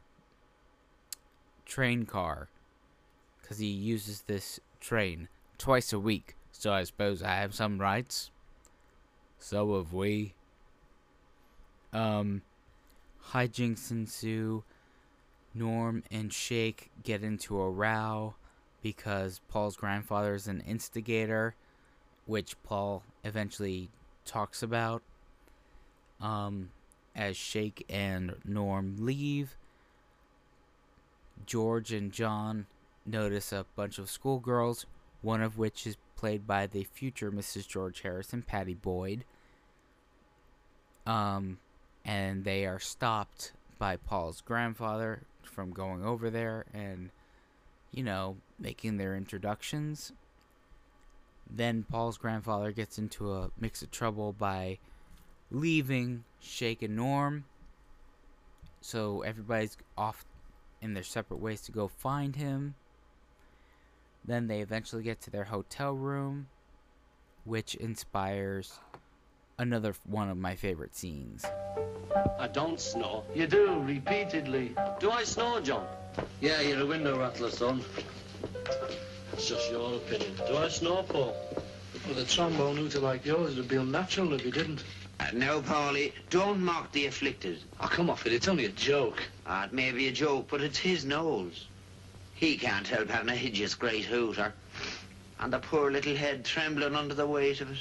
train 1.64 2.04
car 2.04 2.48
because 3.40 3.58
he 3.58 3.66
uses 3.66 4.22
this 4.22 4.60
train 4.80 5.28
twice 5.56 5.92
a 5.92 5.98
week. 5.98 6.36
So 6.56 6.72
I 6.72 6.84
suppose 6.84 7.22
I 7.22 7.34
have 7.34 7.54
some 7.54 7.78
rights. 7.78 8.30
So 9.38 9.76
have 9.76 9.92
we. 9.92 10.34
Um, 11.92 12.42
hijinks 13.32 13.90
ensue. 13.90 14.62
Norm 15.52 16.02
and 16.10 16.32
Shake 16.32 16.90
get 17.02 17.22
into 17.22 17.60
a 17.60 17.70
row 17.70 18.34
because 18.82 19.40
Paul's 19.48 19.76
grandfather 19.76 20.34
is 20.34 20.48
an 20.48 20.60
instigator, 20.66 21.54
which 22.26 22.60
Paul 22.62 23.02
eventually 23.24 23.90
talks 24.24 24.62
about. 24.62 25.02
Um, 26.20 26.70
as 27.14 27.36
Shake 27.36 27.84
and 27.88 28.36
Norm 28.44 28.96
leave, 28.98 29.56
George 31.46 31.92
and 31.92 32.10
John 32.10 32.66
notice 33.04 33.52
a 33.52 33.66
bunch 33.76 33.98
of 33.98 34.08
schoolgirls, 34.08 34.86
one 35.24 35.40
of 35.40 35.56
which 35.56 35.86
is 35.86 35.96
played 36.16 36.46
by 36.46 36.66
the 36.66 36.84
future 36.84 37.32
Mrs. 37.32 37.66
George 37.66 38.02
Harrison, 38.02 38.42
Pattie 38.42 38.74
Boyd. 38.74 39.24
Um, 41.06 41.58
and 42.04 42.44
they 42.44 42.66
are 42.66 42.78
stopped 42.78 43.52
by 43.78 43.96
Paul's 43.96 44.42
grandfather 44.42 45.22
from 45.42 45.72
going 45.72 46.04
over 46.04 46.28
there 46.28 46.66
and, 46.74 47.10
you 47.90 48.02
know, 48.02 48.36
making 48.58 48.98
their 48.98 49.16
introductions. 49.16 50.12
Then 51.50 51.84
Paul's 51.90 52.18
grandfather 52.18 52.70
gets 52.70 52.98
into 52.98 53.32
a 53.32 53.50
mix 53.58 53.82
of 53.82 53.90
trouble 53.90 54.32
by 54.32 54.78
leaving 55.50 56.24
Shake 56.40 56.82
and 56.82 56.96
Norm. 56.96 57.44
So 58.82 59.22
everybody's 59.22 59.78
off 59.96 60.26
in 60.82 60.92
their 60.92 61.02
separate 61.02 61.40
ways 61.40 61.62
to 61.62 61.72
go 61.72 61.88
find 61.88 62.36
him. 62.36 62.74
Then 64.24 64.46
they 64.46 64.60
eventually 64.60 65.02
get 65.02 65.20
to 65.22 65.30
their 65.30 65.44
hotel 65.44 65.92
room, 65.92 66.48
which 67.44 67.74
inspires 67.74 68.78
another 69.58 69.94
one 70.04 70.30
of 70.30 70.36
my 70.36 70.54
favorite 70.54 70.96
scenes. 70.96 71.44
I 72.38 72.48
don't 72.48 72.80
snore. 72.80 73.24
You 73.34 73.46
do, 73.46 73.80
repeatedly. 73.80 74.74
Do 74.98 75.10
I 75.10 75.24
snore, 75.24 75.60
John? 75.60 75.86
Yeah, 76.40 76.60
you're 76.60 76.80
a 76.80 76.86
window 76.86 77.18
rattler, 77.18 77.50
son. 77.50 77.82
That's 79.30 79.48
just 79.48 79.70
your 79.70 79.96
opinion. 79.96 80.32
Do 80.46 80.56
I 80.56 80.68
snore, 80.68 81.02
Paul? 81.02 81.36
With 82.08 82.18
a 82.18 82.24
trombone 82.24 82.76
hooter 82.76 83.00
like 83.00 83.24
yours, 83.24 83.52
it'd 83.52 83.68
be 83.68 83.76
unnatural 83.76 84.32
if 84.34 84.44
you 84.44 84.52
didn't. 84.52 84.84
Uh, 85.20 85.26
no, 85.32 85.60
Paulie, 85.62 86.12
don't 86.28 86.60
mock 86.60 86.92
the 86.92 87.06
afflicted. 87.06 87.58
Oh, 87.80 87.86
come 87.86 88.10
off 88.10 88.26
it. 88.26 88.32
It's 88.32 88.48
only 88.48 88.66
a 88.66 88.70
joke. 88.70 89.22
Ah, 89.46 89.64
it 89.64 89.72
may 89.72 89.92
be 89.92 90.08
a 90.08 90.12
joke, 90.12 90.48
but 90.50 90.60
it's 90.60 90.78
his 90.78 91.04
nose. 91.04 91.66
He 92.34 92.56
can't 92.56 92.86
help 92.86 93.08
having 93.08 93.30
a 93.30 93.36
hideous 93.36 93.74
great 93.74 94.04
hooter. 94.04 94.52
And 95.40 95.52
the 95.52 95.58
poor 95.58 95.90
little 95.90 96.16
head 96.16 96.44
trembling 96.44 96.94
under 96.94 97.14
the 97.14 97.26
weight 97.26 97.60
of 97.60 97.70
it. 97.72 97.78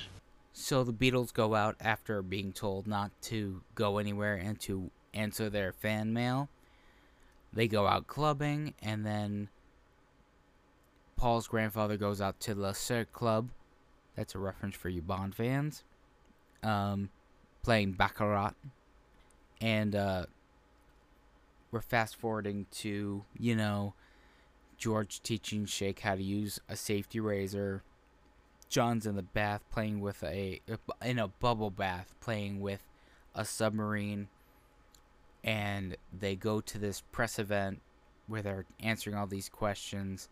So 0.54 0.84
the 0.84 0.94
Beatles 0.94 1.34
go 1.34 1.56
out 1.56 1.76
after 1.80 2.22
being 2.22 2.54
told 2.54 2.88
not 2.88 3.12
to 3.24 3.62
go 3.74 3.98
anywhere 3.98 4.36
and 4.36 4.60
to 4.62 4.92
answer 5.14 5.50
their 5.50 5.72
fan 5.72 6.14
mail. 6.14 6.50
They 7.52 7.68
go 7.68 7.88
out 7.88 8.08
clubbing, 8.08 8.74
and 8.82 9.06
then 9.06 9.50
Paul's 11.16 11.48
grandfather 11.48 11.98
goes 11.98 12.22
out 12.22 12.40
to 12.42 12.54
the 12.54 12.74
Cirque 12.74 13.12
Club. 13.12 13.50
That's 14.16 14.36
a 14.36 14.40
reference 14.40 14.76
for 14.76 14.90
you 14.90 15.02
Bond 15.02 15.36
fans. 15.36 15.84
Um, 16.62 17.10
playing 17.64 17.94
Baccarat. 17.94 18.54
And 19.62 19.96
uh, 19.96 20.26
we're 21.72 21.82
fast 21.82 22.16
forwarding 22.16 22.66
to, 22.72 23.24
you 23.40 23.56
know, 23.56 23.94
George 24.78 25.22
teaching 25.22 25.66
Shake 25.66 26.02
how 26.02 26.16
to 26.16 26.24
use 26.24 26.60
a 26.68 26.76
safety 26.76 27.20
razor. 27.20 27.84
John's 28.70 29.06
in 29.06 29.16
the 29.16 29.22
bath 29.22 29.62
playing 29.72 30.02
with 30.02 30.24
a 30.24 30.62
in 31.04 31.20
a 31.20 31.28
bubble 31.28 31.70
bath 31.70 32.16
playing 32.20 32.60
with 32.60 32.82
a 33.36 33.46
submarine. 33.46 34.30
And 35.44 35.98
they 36.18 36.36
go 36.36 36.62
to 36.62 36.78
this 36.78 37.02
press 37.12 37.38
event 37.38 37.82
where 38.28 38.42
they're 38.42 38.66
answering 38.80 39.16
all 39.16 39.28
these 39.28 39.50
questions. 39.50 40.30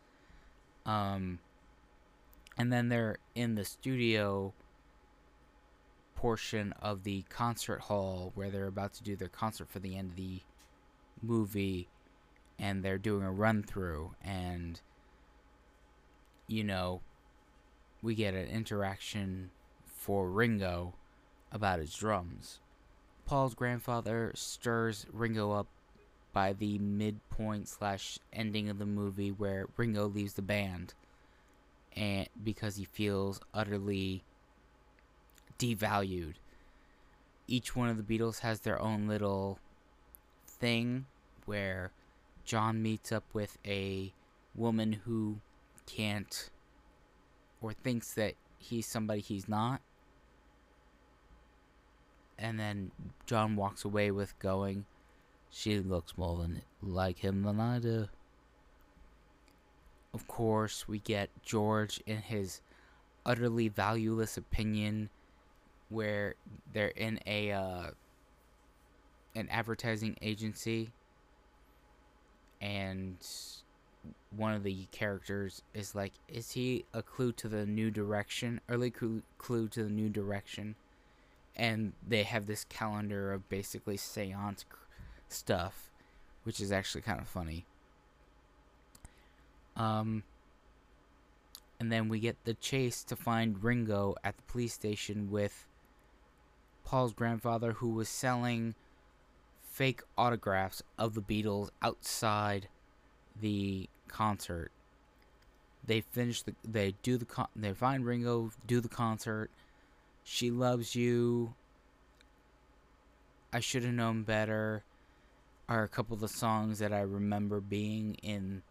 Um 0.85 1.39
and 2.57 2.71
then 2.71 2.89
they're 2.89 3.17
in 3.35 3.55
the 3.55 3.65
studio 3.65 4.53
portion 6.15 6.73
of 6.81 7.03
the 7.03 7.23
concert 7.29 7.81
hall 7.81 8.31
where 8.35 8.49
they're 8.49 8.67
about 8.67 8.93
to 8.93 9.03
do 9.03 9.15
their 9.15 9.27
concert 9.27 9.69
for 9.69 9.79
the 9.79 9.97
end 9.97 10.11
of 10.11 10.15
the 10.15 10.41
movie 11.21 11.87
and 12.61 12.83
they're 12.83 12.99
doing 12.99 13.23
a 13.23 13.31
run 13.31 13.63
through 13.63 14.13
and 14.23 14.79
you 16.47 16.63
know 16.63 17.01
we 18.03 18.15
get 18.15 18.35
an 18.35 18.47
interaction 18.47 19.49
for 19.85 20.29
Ringo 20.29 20.93
about 21.51 21.79
his 21.79 21.93
drums. 21.93 22.59
Paul's 23.25 23.53
grandfather 23.53 24.31
stirs 24.33 25.05
Ringo 25.11 25.51
up 25.51 25.67
by 26.33 26.53
the 26.53 26.79
midpoint 26.79 27.67
slash 27.67 28.17
ending 28.33 28.69
of 28.69 28.79
the 28.79 28.85
movie 28.85 29.31
where 29.31 29.67
Ringo 29.77 30.07
leaves 30.07 30.33
the 30.33 30.41
band 30.41 30.93
and 31.95 32.27
because 32.43 32.77
he 32.77 32.85
feels 32.85 33.39
utterly 33.53 34.23
devalued. 35.59 36.35
Each 37.47 37.75
one 37.75 37.89
of 37.89 37.97
the 37.97 38.19
Beatles 38.19 38.39
has 38.39 38.61
their 38.61 38.81
own 38.81 39.07
little 39.07 39.59
thing 40.47 41.05
where 41.45 41.91
John 42.45 42.81
meets 42.81 43.11
up 43.11 43.23
with 43.33 43.57
a 43.65 44.13
woman 44.55 44.93
who 44.93 45.39
can't 45.85 46.49
or 47.61 47.73
thinks 47.73 48.13
that 48.15 48.35
he's 48.57 48.87
somebody 48.87 49.21
he's 49.21 49.47
not. 49.47 49.81
And 52.37 52.59
then 52.59 52.91
John 53.25 53.55
walks 53.55 53.85
away 53.85 54.11
with 54.11 54.37
going, 54.39 54.85
She 55.49 55.79
looks 55.79 56.17
more 56.17 56.37
than 56.37 56.63
like 56.81 57.19
him 57.19 57.43
than 57.43 57.59
I 57.59 57.79
do. 57.79 58.07
Of 60.13 60.27
course, 60.27 60.87
we 60.87 60.99
get 60.99 61.29
George 61.43 62.01
in 62.05 62.17
his 62.17 62.61
utterly 63.25 63.67
valueless 63.69 64.37
opinion 64.37 65.09
where 65.89 66.35
they're 66.73 66.87
in 66.87 67.19
a 67.25 67.51
uh, 67.51 67.91
an 69.35 69.47
advertising 69.49 70.17
agency 70.21 70.91
and 72.61 73.17
one 74.35 74.53
of 74.53 74.63
the 74.63 74.85
characters 74.91 75.63
is 75.73 75.95
like, 75.95 76.13
is 76.27 76.51
he 76.51 76.85
a 76.93 77.01
clue 77.01 77.31
to 77.33 77.47
the 77.47 77.65
new 77.65 77.91
direction? 77.91 78.61
Early 78.69 78.91
clue, 78.91 79.23
clue 79.37 79.67
to 79.69 79.83
the 79.83 79.89
new 79.89 80.09
direction. 80.09 80.75
And 81.55 81.93
they 82.07 82.23
have 82.23 82.45
this 82.45 82.63
calendar 82.63 83.33
of 83.33 83.49
basically 83.49 83.97
seance 83.97 84.63
stuff, 85.27 85.89
which 86.43 86.61
is 86.61 86.71
actually 86.71 87.01
kind 87.01 87.19
of 87.19 87.27
funny. 87.27 87.65
Um, 89.75 90.23
and 91.79 91.91
then 91.91 92.07
we 92.07 92.19
get 92.19 92.37
the 92.45 92.53
chase 92.53 93.03
to 93.05 93.15
find 93.15 93.63
Ringo 93.63 94.15
at 94.23 94.37
the 94.37 94.43
police 94.43 94.73
station 94.73 95.31
with 95.31 95.67
Paul's 96.85 97.13
grandfather 97.13 97.73
who 97.73 97.89
was 97.89 98.07
selling 98.07 98.75
fake 99.71 100.01
autographs 100.17 100.83
of 100.99 101.13
the 101.13 101.21
Beatles 101.21 101.69
outside 101.81 102.67
the 103.39 103.89
concert. 104.07 104.71
They 105.85 106.01
finish 106.01 106.43
the 106.43 106.53
they 106.63 106.93
do 107.01 107.17
the 107.17 107.25
con- 107.25 107.47
they 107.55 107.73
find 107.73 108.05
Ringo 108.05 108.51
do 108.67 108.81
the 108.81 108.89
concert. 108.89 109.49
She 110.23 110.51
loves 110.51 110.95
you. 110.95 111.55
I 113.51 113.59
should 113.59 113.83
have 113.83 113.93
known 113.93 114.23
better 114.23 114.83
are 115.67 115.83
a 115.83 115.87
couple 115.87 116.13
of 116.13 116.19
the 116.19 116.27
songs 116.27 116.79
that 116.79 116.91
I 116.91 116.99
remember 116.99 117.61
being 117.61 118.15
in 118.21 118.61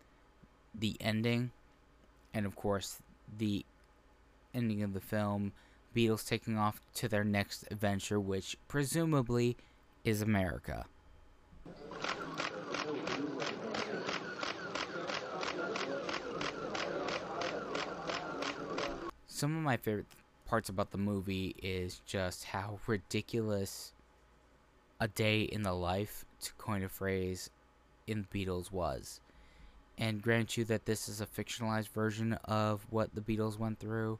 the 0.78 0.97
ending 1.00 1.50
and 2.35 2.45
of 2.45 2.54
course 2.54 2.99
the 3.38 3.64
ending 4.54 4.83
of 4.83 4.92
the 4.92 5.00
film 5.00 5.52
Beatles 5.97 6.26
taking 6.26 6.59
off 6.59 6.80
to 6.95 7.09
their 7.09 7.25
next 7.25 7.64
adventure 7.71 8.21
which 8.21 8.57
presumably 8.69 9.57
is 10.04 10.23
America. 10.23 10.87
Some 19.26 19.57
of 19.57 19.62
my 19.62 19.76
favorite 19.76 20.07
parts 20.47 20.69
about 20.69 20.90
the 20.90 20.99
movie 20.99 21.54
is 21.62 22.02
just 22.04 22.45
how 22.45 22.78
ridiculous 22.87 23.92
a 25.00 25.09
day 25.09 25.42
in 25.42 25.62
the 25.62 25.73
life, 25.73 26.26
to 26.42 26.52
coin 26.54 26.83
a 26.83 26.88
phrase, 26.88 27.49
in 28.07 28.26
the 28.30 28.47
Beatles 28.47 28.71
was. 28.71 29.21
And 29.97 30.21
grant 30.21 30.57
you 30.57 30.64
that 30.64 30.85
this 30.85 31.09
is 31.09 31.21
a 31.21 31.26
fictionalized 31.26 31.88
version 31.88 32.35
of 32.45 32.87
what 32.90 33.14
the 33.14 33.21
Beatles 33.21 33.59
went 33.59 33.78
through. 33.78 34.19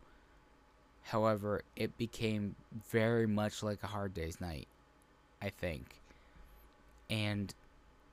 However, 1.03 1.63
it 1.77 1.99
became 1.99 2.55
very 2.91 3.27
much 3.27 3.63
like 3.63 3.83
a 3.83 3.89
hard 3.89 4.15
day's 4.15 4.41
night, 4.41 4.69
I 5.43 5.49
think. 5.49 6.01
And 7.09 7.55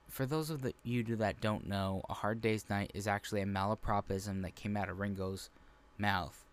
for 0.09 0.25
those 0.25 0.49
of 0.49 0.61
the, 0.61 0.73
you 0.83 1.03
that 1.03 1.41
don't 1.41 1.67
know, 1.67 2.01
a 2.09 2.13
hard 2.13 2.41
day's 2.41 2.69
night 2.69 2.91
is 2.93 3.07
actually 3.07 3.41
a 3.41 3.45
malapropism 3.45 4.41
that 4.41 4.55
came 4.55 4.77
out 4.77 4.89
of 4.89 4.99
Ringo's 4.99 5.49
mouth 5.97 6.47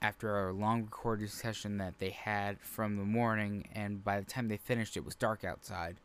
after 0.00 0.48
a 0.48 0.52
long 0.52 0.82
recording 0.82 1.26
session 1.26 1.78
that 1.78 1.98
they 1.98 2.10
had 2.10 2.60
from 2.60 2.96
the 2.96 3.04
morning, 3.04 3.68
and 3.74 4.04
by 4.04 4.20
the 4.20 4.26
time 4.26 4.48
they 4.48 4.56
finished, 4.56 4.96
it 4.96 5.04
was 5.04 5.14
dark 5.14 5.44
outside. 5.44 5.96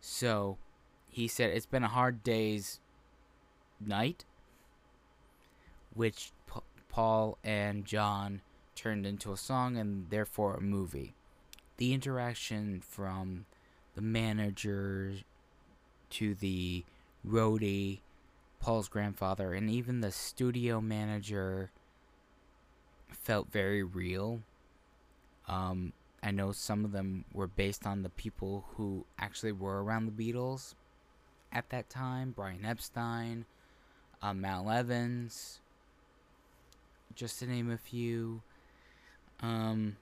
So 0.00 0.58
he 1.08 1.26
said 1.26 1.50
it's 1.50 1.66
been 1.66 1.84
a 1.84 1.88
hard 1.88 2.22
day's 2.22 2.80
night, 3.80 4.24
which 5.94 6.32
P- 6.46 6.60
Paul 6.88 7.38
and 7.42 7.84
John 7.84 8.42
turned 8.74 9.06
into 9.06 9.32
a 9.32 9.36
song 9.36 9.76
and 9.76 10.10
therefore 10.10 10.54
a 10.54 10.60
movie. 10.60 11.14
The 11.80 11.94
interaction 11.94 12.82
from 12.86 13.46
the 13.94 14.02
manager 14.02 15.14
to 16.10 16.34
the 16.34 16.84
roadie, 17.26 18.00
Paul's 18.60 18.88
grandfather, 18.88 19.54
and 19.54 19.70
even 19.70 20.02
the 20.02 20.12
studio 20.12 20.82
manager 20.82 21.70
felt 23.08 23.50
very 23.50 23.82
real. 23.82 24.42
Um, 25.48 25.94
I 26.22 26.32
know 26.32 26.52
some 26.52 26.84
of 26.84 26.92
them 26.92 27.24
were 27.32 27.46
based 27.46 27.86
on 27.86 28.02
the 28.02 28.10
people 28.10 28.66
who 28.76 29.06
actually 29.18 29.52
were 29.52 29.82
around 29.82 30.04
the 30.04 30.32
Beatles 30.32 30.74
at 31.50 31.70
that 31.70 31.88
time 31.88 32.34
Brian 32.36 32.66
Epstein, 32.66 33.46
uh, 34.20 34.34
Mal 34.34 34.70
Evans, 34.70 35.60
just 37.14 37.38
to 37.38 37.46
name 37.46 37.70
a 37.70 37.78
few. 37.78 38.42
Um, 39.40 39.96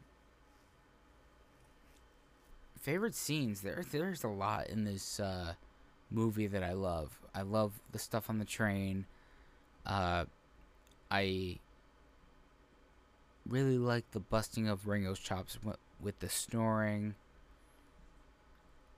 favorite 2.88 3.14
scenes 3.14 3.60
there 3.60 3.84
there's 3.92 4.24
a 4.24 4.28
lot 4.28 4.66
in 4.68 4.84
this 4.84 5.20
uh, 5.20 5.52
movie 6.10 6.46
that 6.46 6.62
I 6.62 6.72
love. 6.72 7.20
I 7.34 7.42
love 7.42 7.82
the 7.92 7.98
stuff 7.98 8.30
on 8.30 8.38
the 8.38 8.46
train. 8.46 9.04
Uh, 9.84 10.24
I 11.10 11.58
really 13.46 13.76
like 13.76 14.10
the 14.12 14.20
busting 14.20 14.68
of 14.68 14.88
Ringo's 14.88 15.18
chops 15.18 15.58
with 16.00 16.18
the 16.20 16.30
snoring. 16.30 17.14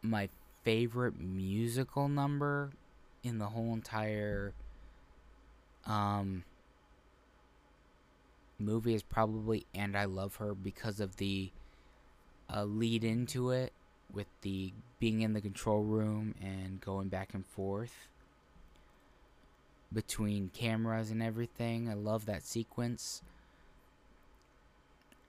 My 0.03 0.29
favorite 0.63 1.19
musical 1.19 2.09
number 2.09 2.71
in 3.25 3.39
the 3.39 3.47
whole 3.47 3.75
entire 3.75 4.55
um, 5.85 6.45
movie 8.57 8.95
is 8.95 9.03
probably 9.03 9.67
And 9.75 9.97
I 9.97 10.05
Love 10.05 10.37
Her 10.37 10.55
because 10.55 11.01
of 11.01 11.17
the 11.17 11.51
uh, 12.55 12.63
lead 12.63 13.03
into 13.03 13.51
it 13.51 13.73
with 14.15 14.27
the 14.43 14.73
being 14.99 15.23
in 15.23 15.33
the 15.33 15.41
control 15.41 15.83
room 15.83 16.35
and 16.41 16.81
going 16.81 17.09
back 17.09 17.35
and 17.35 17.47
forth 17.47 18.09
between 19.93 20.51
cameras 20.51 21.11
and 21.11 21.23
everything. 21.23 21.89
I 21.89 21.95
love 21.95 22.27
that 22.27 22.43
sequence 22.43 23.23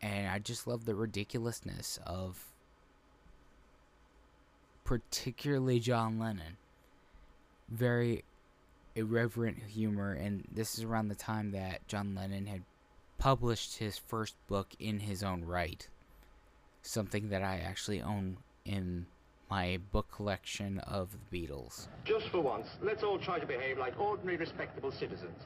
and 0.02 0.28
I 0.28 0.40
just 0.40 0.68
love 0.68 0.86
the 0.86 0.96
ridiculousness 0.96 2.00
of 2.06 2.46
particularly 4.84 5.80
John 5.80 6.20
Lennon. 6.20 6.58
Very 7.70 8.24
irreverent 8.96 9.60
humor, 9.60 10.12
and 10.12 10.44
this 10.52 10.78
is 10.78 10.84
around 10.84 11.08
the 11.08 11.16
time 11.16 11.52
that 11.52 11.88
John 11.88 12.16
Lennon 12.16 12.48
had 12.48 12.64
published 13.18 13.78
his 13.78 13.98
first 13.98 14.36
book 14.48 14.74
in 14.80 15.00
his 15.00 15.24
own 15.24 15.46
right. 15.46 15.88
Something 16.82 17.30
that 17.30 17.44
I 17.44 17.60
actually 17.60 18.02
own 18.02 18.38
in 18.66 19.06
my 19.50 19.78
book 19.92 20.08
collection 20.16 20.80
of 20.80 21.10
the 21.12 21.38
Beatles. 21.38 21.88
Just 22.06 22.28
for 22.30 22.42
once, 22.42 22.68
let's 22.82 23.04
all 23.04 23.20
try 23.20 23.40
to 23.40 23.46
behave 23.46 23.78
like 23.78 24.00
ordinary, 24.00 24.38
respectable 24.38 24.92
citizens. 24.92 25.40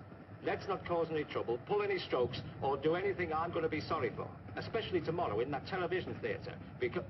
Let's 0.46 0.68
not 0.68 0.86
cause 0.86 1.08
any 1.10 1.24
trouble, 1.24 1.58
pull 1.66 1.82
any 1.82 1.98
strokes, 1.98 2.42
or 2.62 2.78
do 2.78 2.96
anything 2.96 3.34
I'm 3.34 3.50
going 3.50 3.64
to 3.64 3.70
be 3.70 3.82
sorry 3.82 4.12
for. 4.16 4.28
Especially 4.58 5.02
tomorrow 5.02 5.40
in 5.40 5.50
that 5.52 5.66
television 5.66 6.16
theatre. 6.22 6.54
Because... 6.80 7.04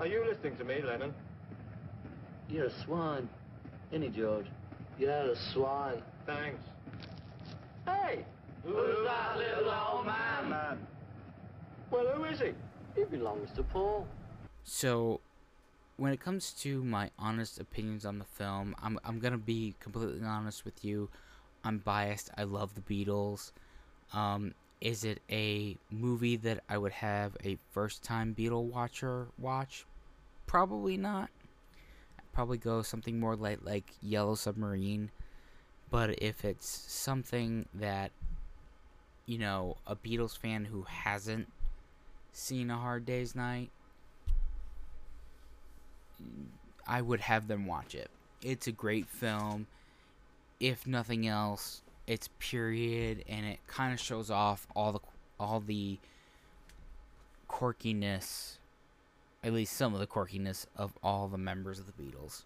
Are 0.00 0.06
you 0.06 0.24
listening 0.26 0.56
to 0.56 0.64
me, 0.64 0.80
Lennon? 0.82 1.12
You're 2.48 2.66
a 2.66 2.84
swine. 2.84 3.28
Any 3.92 4.08
George? 4.08 4.46
You're 4.98 5.32
a 5.32 5.36
swine. 5.52 6.00
Thanks. 6.24 6.62
Hey! 7.84 8.24
Who's 8.64 9.04
that 9.04 9.36
little 9.36 9.70
old 9.70 10.06
man? 10.06 10.48
Man. 10.48 10.86
Well, 11.90 12.06
who 12.06 12.24
is 12.24 12.40
he? 12.40 12.52
He 12.96 13.04
belongs 13.04 13.50
to 13.56 13.62
Paul. 13.62 14.06
So, 14.68 15.20
when 15.96 16.12
it 16.12 16.20
comes 16.20 16.52
to 16.60 16.84
my 16.84 17.10
honest 17.18 17.58
opinions 17.58 18.04
on 18.04 18.18
the 18.18 18.26
film, 18.26 18.76
I'm 18.82 18.98
I'm 19.02 19.18
gonna 19.18 19.38
be 19.38 19.74
completely 19.80 20.22
honest 20.26 20.66
with 20.66 20.84
you. 20.84 21.08
I'm 21.64 21.78
biased. 21.78 22.28
I 22.36 22.42
love 22.42 22.74
the 22.74 22.82
Beatles. 22.82 23.52
Um, 24.12 24.52
is 24.82 25.04
it 25.04 25.22
a 25.30 25.78
movie 25.90 26.36
that 26.36 26.64
I 26.68 26.76
would 26.76 26.92
have 26.92 27.34
a 27.42 27.56
first 27.70 28.02
time 28.02 28.34
Beatle 28.38 28.64
watcher 28.64 29.28
watch? 29.38 29.86
Probably 30.46 30.98
not. 30.98 31.30
I'd 32.18 32.32
probably 32.34 32.58
go 32.58 32.82
something 32.82 33.18
more 33.18 33.36
like 33.36 33.60
like 33.62 33.90
Yellow 34.02 34.34
Submarine. 34.34 35.10
But 35.90 36.22
if 36.22 36.44
it's 36.44 36.68
something 36.68 37.66
that 37.72 38.10
you 39.24 39.38
know, 39.38 39.78
a 39.86 39.96
Beatles 39.96 40.36
fan 40.36 40.66
who 40.66 40.82
hasn't 40.82 41.50
seen 42.32 42.70
A 42.70 42.76
Hard 42.76 43.06
Day's 43.06 43.34
Night, 43.34 43.70
I 46.86 47.02
would 47.02 47.20
have 47.20 47.48
them 47.48 47.66
watch 47.66 47.94
it. 47.94 48.10
It's 48.42 48.66
a 48.66 48.72
great 48.72 49.08
film 49.08 49.66
if 50.60 50.86
nothing 50.86 51.26
else, 51.26 51.82
it's 52.06 52.28
period 52.38 53.24
and 53.28 53.46
it 53.46 53.58
kind 53.66 53.92
of 53.92 54.00
shows 54.00 54.30
off 54.30 54.66
all 54.74 54.92
the 54.92 55.00
all 55.38 55.60
the 55.60 55.98
quirkiness, 57.48 58.58
at 59.44 59.52
least 59.52 59.74
some 59.74 59.94
of 59.94 60.00
the 60.00 60.06
quirkiness 60.06 60.66
of 60.76 60.92
all 61.02 61.28
the 61.28 61.38
members 61.38 61.78
of 61.78 61.86
the 61.86 61.92
Beatles. 61.92 62.42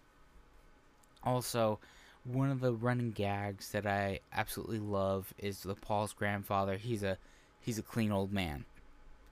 Also, 1.23 1.79
one 2.23 2.51
of 2.51 2.59
the 2.59 2.73
running 2.73 3.11
gags 3.11 3.71
that 3.71 3.87
I 3.87 4.19
absolutely 4.31 4.79
love 4.79 5.33
is 5.37 5.63
the 5.63 5.75
Paul's 5.75 6.13
grandfather. 6.13 6.77
He's 6.77 7.03
a 7.03 7.17
he's 7.61 7.79
a 7.79 7.83
clean 7.83 8.11
old 8.11 8.31
man. 8.31 8.65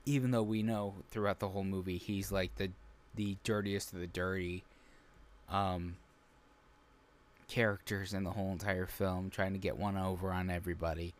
Even 0.04 0.32
though 0.32 0.42
we 0.42 0.64
know 0.64 0.94
throughout 1.10 1.38
the 1.38 1.48
whole 1.48 1.62
movie 1.62 1.98
he's 1.98 2.32
like 2.32 2.56
the 2.56 2.70
the 3.14 3.36
dirtiest 3.44 3.92
of 3.92 4.00
the 4.00 4.06
dirty. 4.06 4.64
Um 5.48 5.96
characters 7.52 8.14
in 8.14 8.24
the 8.24 8.30
whole 8.30 8.50
entire 8.50 8.86
film, 8.86 9.28
trying 9.28 9.52
to 9.52 9.58
get 9.58 9.76
one 9.76 9.94
over 9.94 10.32
on 10.32 10.48
everybody, 10.48 11.12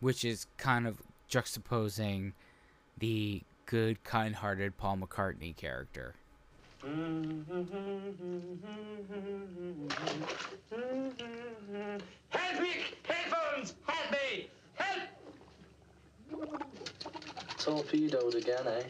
which 0.00 0.24
is 0.24 0.46
kind 0.56 0.86
of 0.86 0.96
juxtaposing 1.30 2.32
the 2.98 3.42
good, 3.66 4.02
kind 4.02 4.36
hearted 4.36 4.78
Paul 4.78 4.96
McCartney 4.96 5.54
character. 5.54 6.14
Help 12.30 12.60
me! 12.60 12.70
Headphones! 13.04 13.74
Help 13.86 14.10
me! 14.10 14.48
Help! 14.74 15.08
Torpedoed 17.58 18.34
again, 18.36 18.66
eh? 18.66 18.84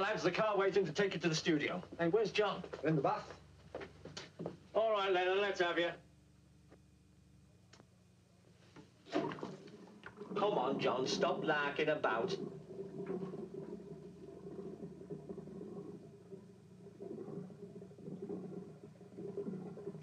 Lads, 0.00 0.22
the 0.22 0.30
car 0.30 0.56
waiting 0.56 0.86
to 0.86 0.92
take 0.92 1.12
you 1.12 1.20
to 1.20 1.28
the 1.28 1.34
studio. 1.34 1.82
Hey, 1.98 2.08
where's 2.08 2.32
John? 2.32 2.62
In 2.84 2.96
the 2.96 3.02
bath. 3.02 3.34
All 4.74 4.92
right, 4.92 5.12
Lennon, 5.12 5.42
let's 5.42 5.60
have 5.60 5.78
you. 5.78 5.90
Come 10.34 10.56
on, 10.56 10.80
John, 10.80 11.06
stop 11.06 11.44
larking 11.44 11.90
about. 11.90 12.34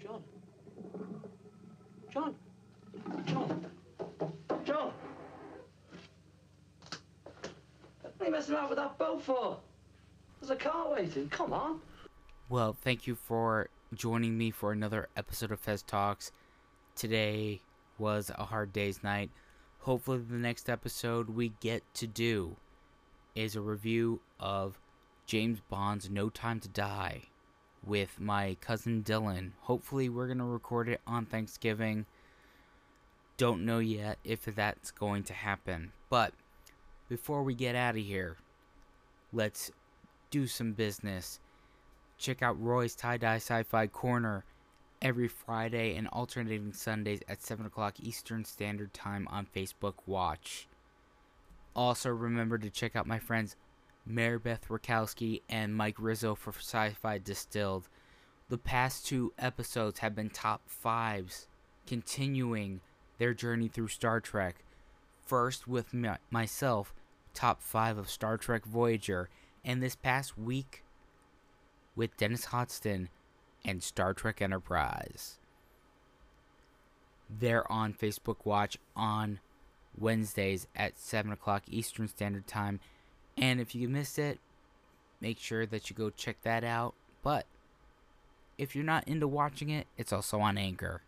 John. 0.00 0.22
John. 2.12 2.34
John. 3.26 3.66
John. 4.64 4.92
What 8.02 8.20
are 8.20 8.24
you 8.26 8.30
messing 8.30 8.54
around 8.54 8.68
with 8.68 8.78
that 8.78 8.96
boat 8.96 9.22
for? 9.22 9.58
There's 10.48 10.60
a 10.60 10.64
car 10.64 10.94
waiting. 10.94 11.28
Come 11.28 11.52
on. 11.52 11.80
Well, 12.48 12.72
thank 12.72 13.06
you 13.06 13.16
for 13.16 13.68
joining 13.92 14.38
me 14.38 14.50
for 14.50 14.72
another 14.72 15.08
episode 15.14 15.52
of 15.52 15.60
Fez 15.60 15.82
Talks. 15.82 16.32
Today 16.96 17.60
was 17.98 18.30
a 18.34 18.44
hard 18.44 18.72
day's 18.72 19.02
night. 19.02 19.28
Hopefully, 19.80 20.20
the 20.26 20.36
next 20.36 20.70
episode 20.70 21.28
we 21.28 21.52
get 21.60 21.82
to 21.96 22.06
do 22.06 22.56
is 23.34 23.56
a 23.56 23.60
review 23.60 24.20
of 24.40 24.78
James 25.26 25.60
Bond's 25.68 26.08
No 26.08 26.30
Time 26.30 26.60
to 26.60 26.68
Die 26.68 27.24
with 27.86 28.18
my 28.18 28.56
cousin 28.62 29.02
Dylan. 29.02 29.50
Hopefully, 29.60 30.08
we're 30.08 30.28
going 30.28 30.38
to 30.38 30.44
record 30.44 30.88
it 30.88 31.02
on 31.06 31.26
Thanksgiving. 31.26 32.06
Don't 33.36 33.66
know 33.66 33.80
yet 33.80 34.16
if 34.24 34.46
that's 34.46 34.92
going 34.92 35.24
to 35.24 35.34
happen. 35.34 35.92
But 36.08 36.32
before 37.06 37.42
we 37.42 37.52
get 37.52 37.74
out 37.74 37.96
of 37.96 38.02
here, 38.02 38.38
let's 39.30 39.70
do 40.30 40.46
some 40.46 40.72
business. 40.72 41.40
Check 42.18 42.42
out 42.42 42.60
Roy's 42.60 42.94
Tie 42.94 43.16
Dye 43.16 43.36
Sci 43.36 43.62
Fi 43.62 43.86
Corner 43.86 44.44
every 45.00 45.28
Friday 45.28 45.94
and 45.94 46.08
alternating 46.08 46.72
Sundays 46.72 47.20
at 47.28 47.42
7 47.42 47.64
o'clock 47.66 48.00
Eastern 48.00 48.44
Standard 48.44 48.92
Time 48.92 49.28
on 49.30 49.46
Facebook 49.46 49.94
Watch. 50.06 50.68
Also, 51.74 52.10
remember 52.10 52.58
to 52.58 52.70
check 52.70 52.96
out 52.96 53.06
my 53.06 53.18
friends 53.18 53.56
Maribeth 54.08 54.66
Rakowski 54.68 55.42
and 55.48 55.74
Mike 55.76 55.96
Rizzo 55.98 56.34
for 56.34 56.52
Sci 56.52 56.90
Fi 57.00 57.18
Distilled. 57.18 57.88
The 58.48 58.58
past 58.58 59.06
two 59.06 59.32
episodes 59.38 60.00
have 60.00 60.14
been 60.14 60.30
top 60.30 60.62
fives, 60.66 61.46
continuing 61.86 62.80
their 63.18 63.34
journey 63.34 63.68
through 63.68 63.88
Star 63.88 64.20
Trek. 64.20 64.64
First, 65.24 65.68
with 65.68 65.92
my- 65.92 66.18
myself, 66.30 66.94
top 67.34 67.62
five 67.62 67.98
of 67.98 68.08
Star 68.08 68.38
Trek 68.38 68.64
Voyager, 68.64 69.28
and 69.64 69.82
this 69.82 69.96
past 69.96 70.38
week 70.38 70.84
with 71.96 72.16
Dennis 72.16 72.46
Hotston 72.46 73.08
and 73.64 73.82
Star 73.82 74.14
Trek 74.14 74.40
Enterprise. 74.40 75.38
They're 77.28 77.70
on 77.70 77.92
Facebook 77.92 78.44
Watch 78.44 78.78
on 78.96 79.40
Wednesdays 79.98 80.66
at 80.74 80.98
7 80.98 81.32
o'clock 81.32 81.64
Eastern 81.68 82.08
Standard 82.08 82.46
Time. 82.46 82.80
And 83.36 83.60
if 83.60 83.74
you 83.74 83.88
missed 83.88 84.18
it, 84.18 84.38
make 85.20 85.38
sure 85.38 85.66
that 85.66 85.90
you 85.90 85.96
go 85.96 86.10
check 86.10 86.40
that 86.42 86.64
out. 86.64 86.94
But 87.22 87.46
if 88.56 88.74
you're 88.74 88.84
not 88.84 89.06
into 89.06 89.28
watching 89.28 89.70
it, 89.70 89.86
it's 89.96 90.12
also 90.12 90.40
on 90.40 90.56
Anchor. 90.56 91.02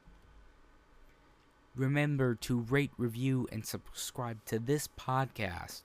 Remember 1.76 2.34
to 2.34 2.58
rate, 2.58 2.90
review, 2.98 3.48
and 3.50 3.64
subscribe 3.64 4.44
to 4.46 4.58
this 4.58 4.88
podcast. 4.88 5.82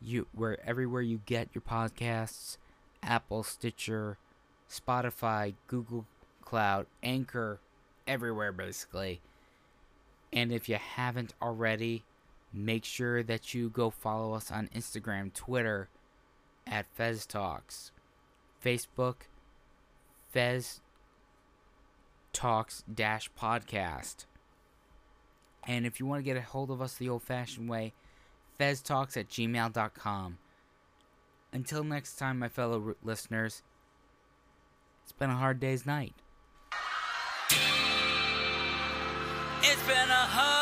You 0.00 0.26
where 0.32 0.58
everywhere 0.66 1.02
you 1.02 1.20
get 1.26 1.48
your 1.54 1.62
podcasts, 1.62 2.56
Apple, 3.02 3.42
Stitcher, 3.42 4.18
Spotify, 4.70 5.54
Google 5.66 6.06
Cloud, 6.42 6.86
Anchor, 7.02 7.60
everywhere 8.06 8.52
basically. 8.52 9.20
And 10.32 10.52
if 10.52 10.68
you 10.68 10.76
haven't 10.76 11.34
already, 11.40 12.04
make 12.52 12.84
sure 12.84 13.22
that 13.22 13.54
you 13.54 13.70
go 13.70 13.90
follow 13.90 14.34
us 14.34 14.50
on 14.50 14.68
Instagram, 14.74 15.32
Twitter 15.32 15.88
at 16.66 16.86
Fez 16.94 17.26
Talks, 17.26 17.92
Facebook, 18.64 19.22
Fez 20.30 20.80
Talks 22.32 22.84
Dash 22.92 23.30
Podcast. 23.38 24.26
And 25.66 25.86
if 25.86 26.00
you 26.00 26.06
want 26.06 26.20
to 26.20 26.24
get 26.24 26.36
a 26.36 26.42
hold 26.42 26.70
of 26.70 26.80
us 26.80 26.94
the 26.94 27.08
old 27.08 27.22
fashioned 27.22 27.68
way, 27.68 27.92
feztalks 28.58 29.16
at 29.16 29.28
gmail.com. 29.28 30.38
Until 31.52 31.84
next 31.84 32.16
time, 32.16 32.38
my 32.38 32.48
fellow 32.48 32.94
listeners, 33.02 33.62
it's 35.02 35.12
been 35.12 35.30
a 35.30 35.36
hard 35.36 35.60
day's 35.60 35.86
night. 35.86 36.14
It's 39.62 39.86
been 39.86 40.08
a 40.08 40.26
hard 40.26 40.57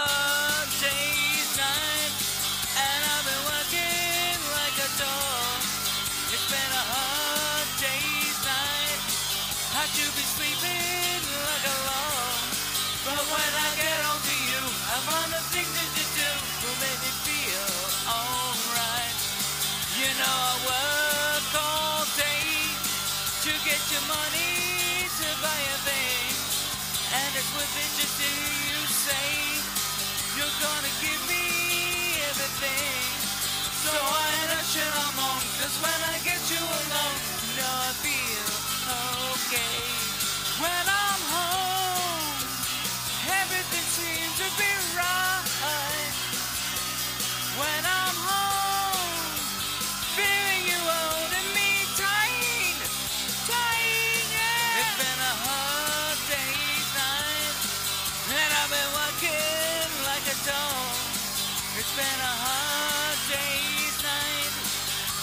been 61.97 62.21
a 62.21 62.35
hard 62.45 63.19
day's 63.33 63.97
night. 64.05 64.55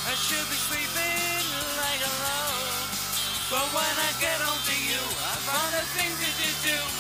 I 0.10 0.14
should 0.18 0.48
be 0.50 0.58
sleeping 0.58 1.46
like 1.78 2.02
a 2.02 2.14
log. 2.26 2.90
But 3.54 3.66
when 3.78 3.96
I 4.02 4.10
get 4.18 4.42
home 4.42 4.58
to 4.58 4.78
you, 4.82 4.98
I 4.98 5.34
find 5.46 5.72
the 5.78 5.86
things 5.94 6.18
that 6.18 6.36
you 6.42 6.54
do 6.74 6.93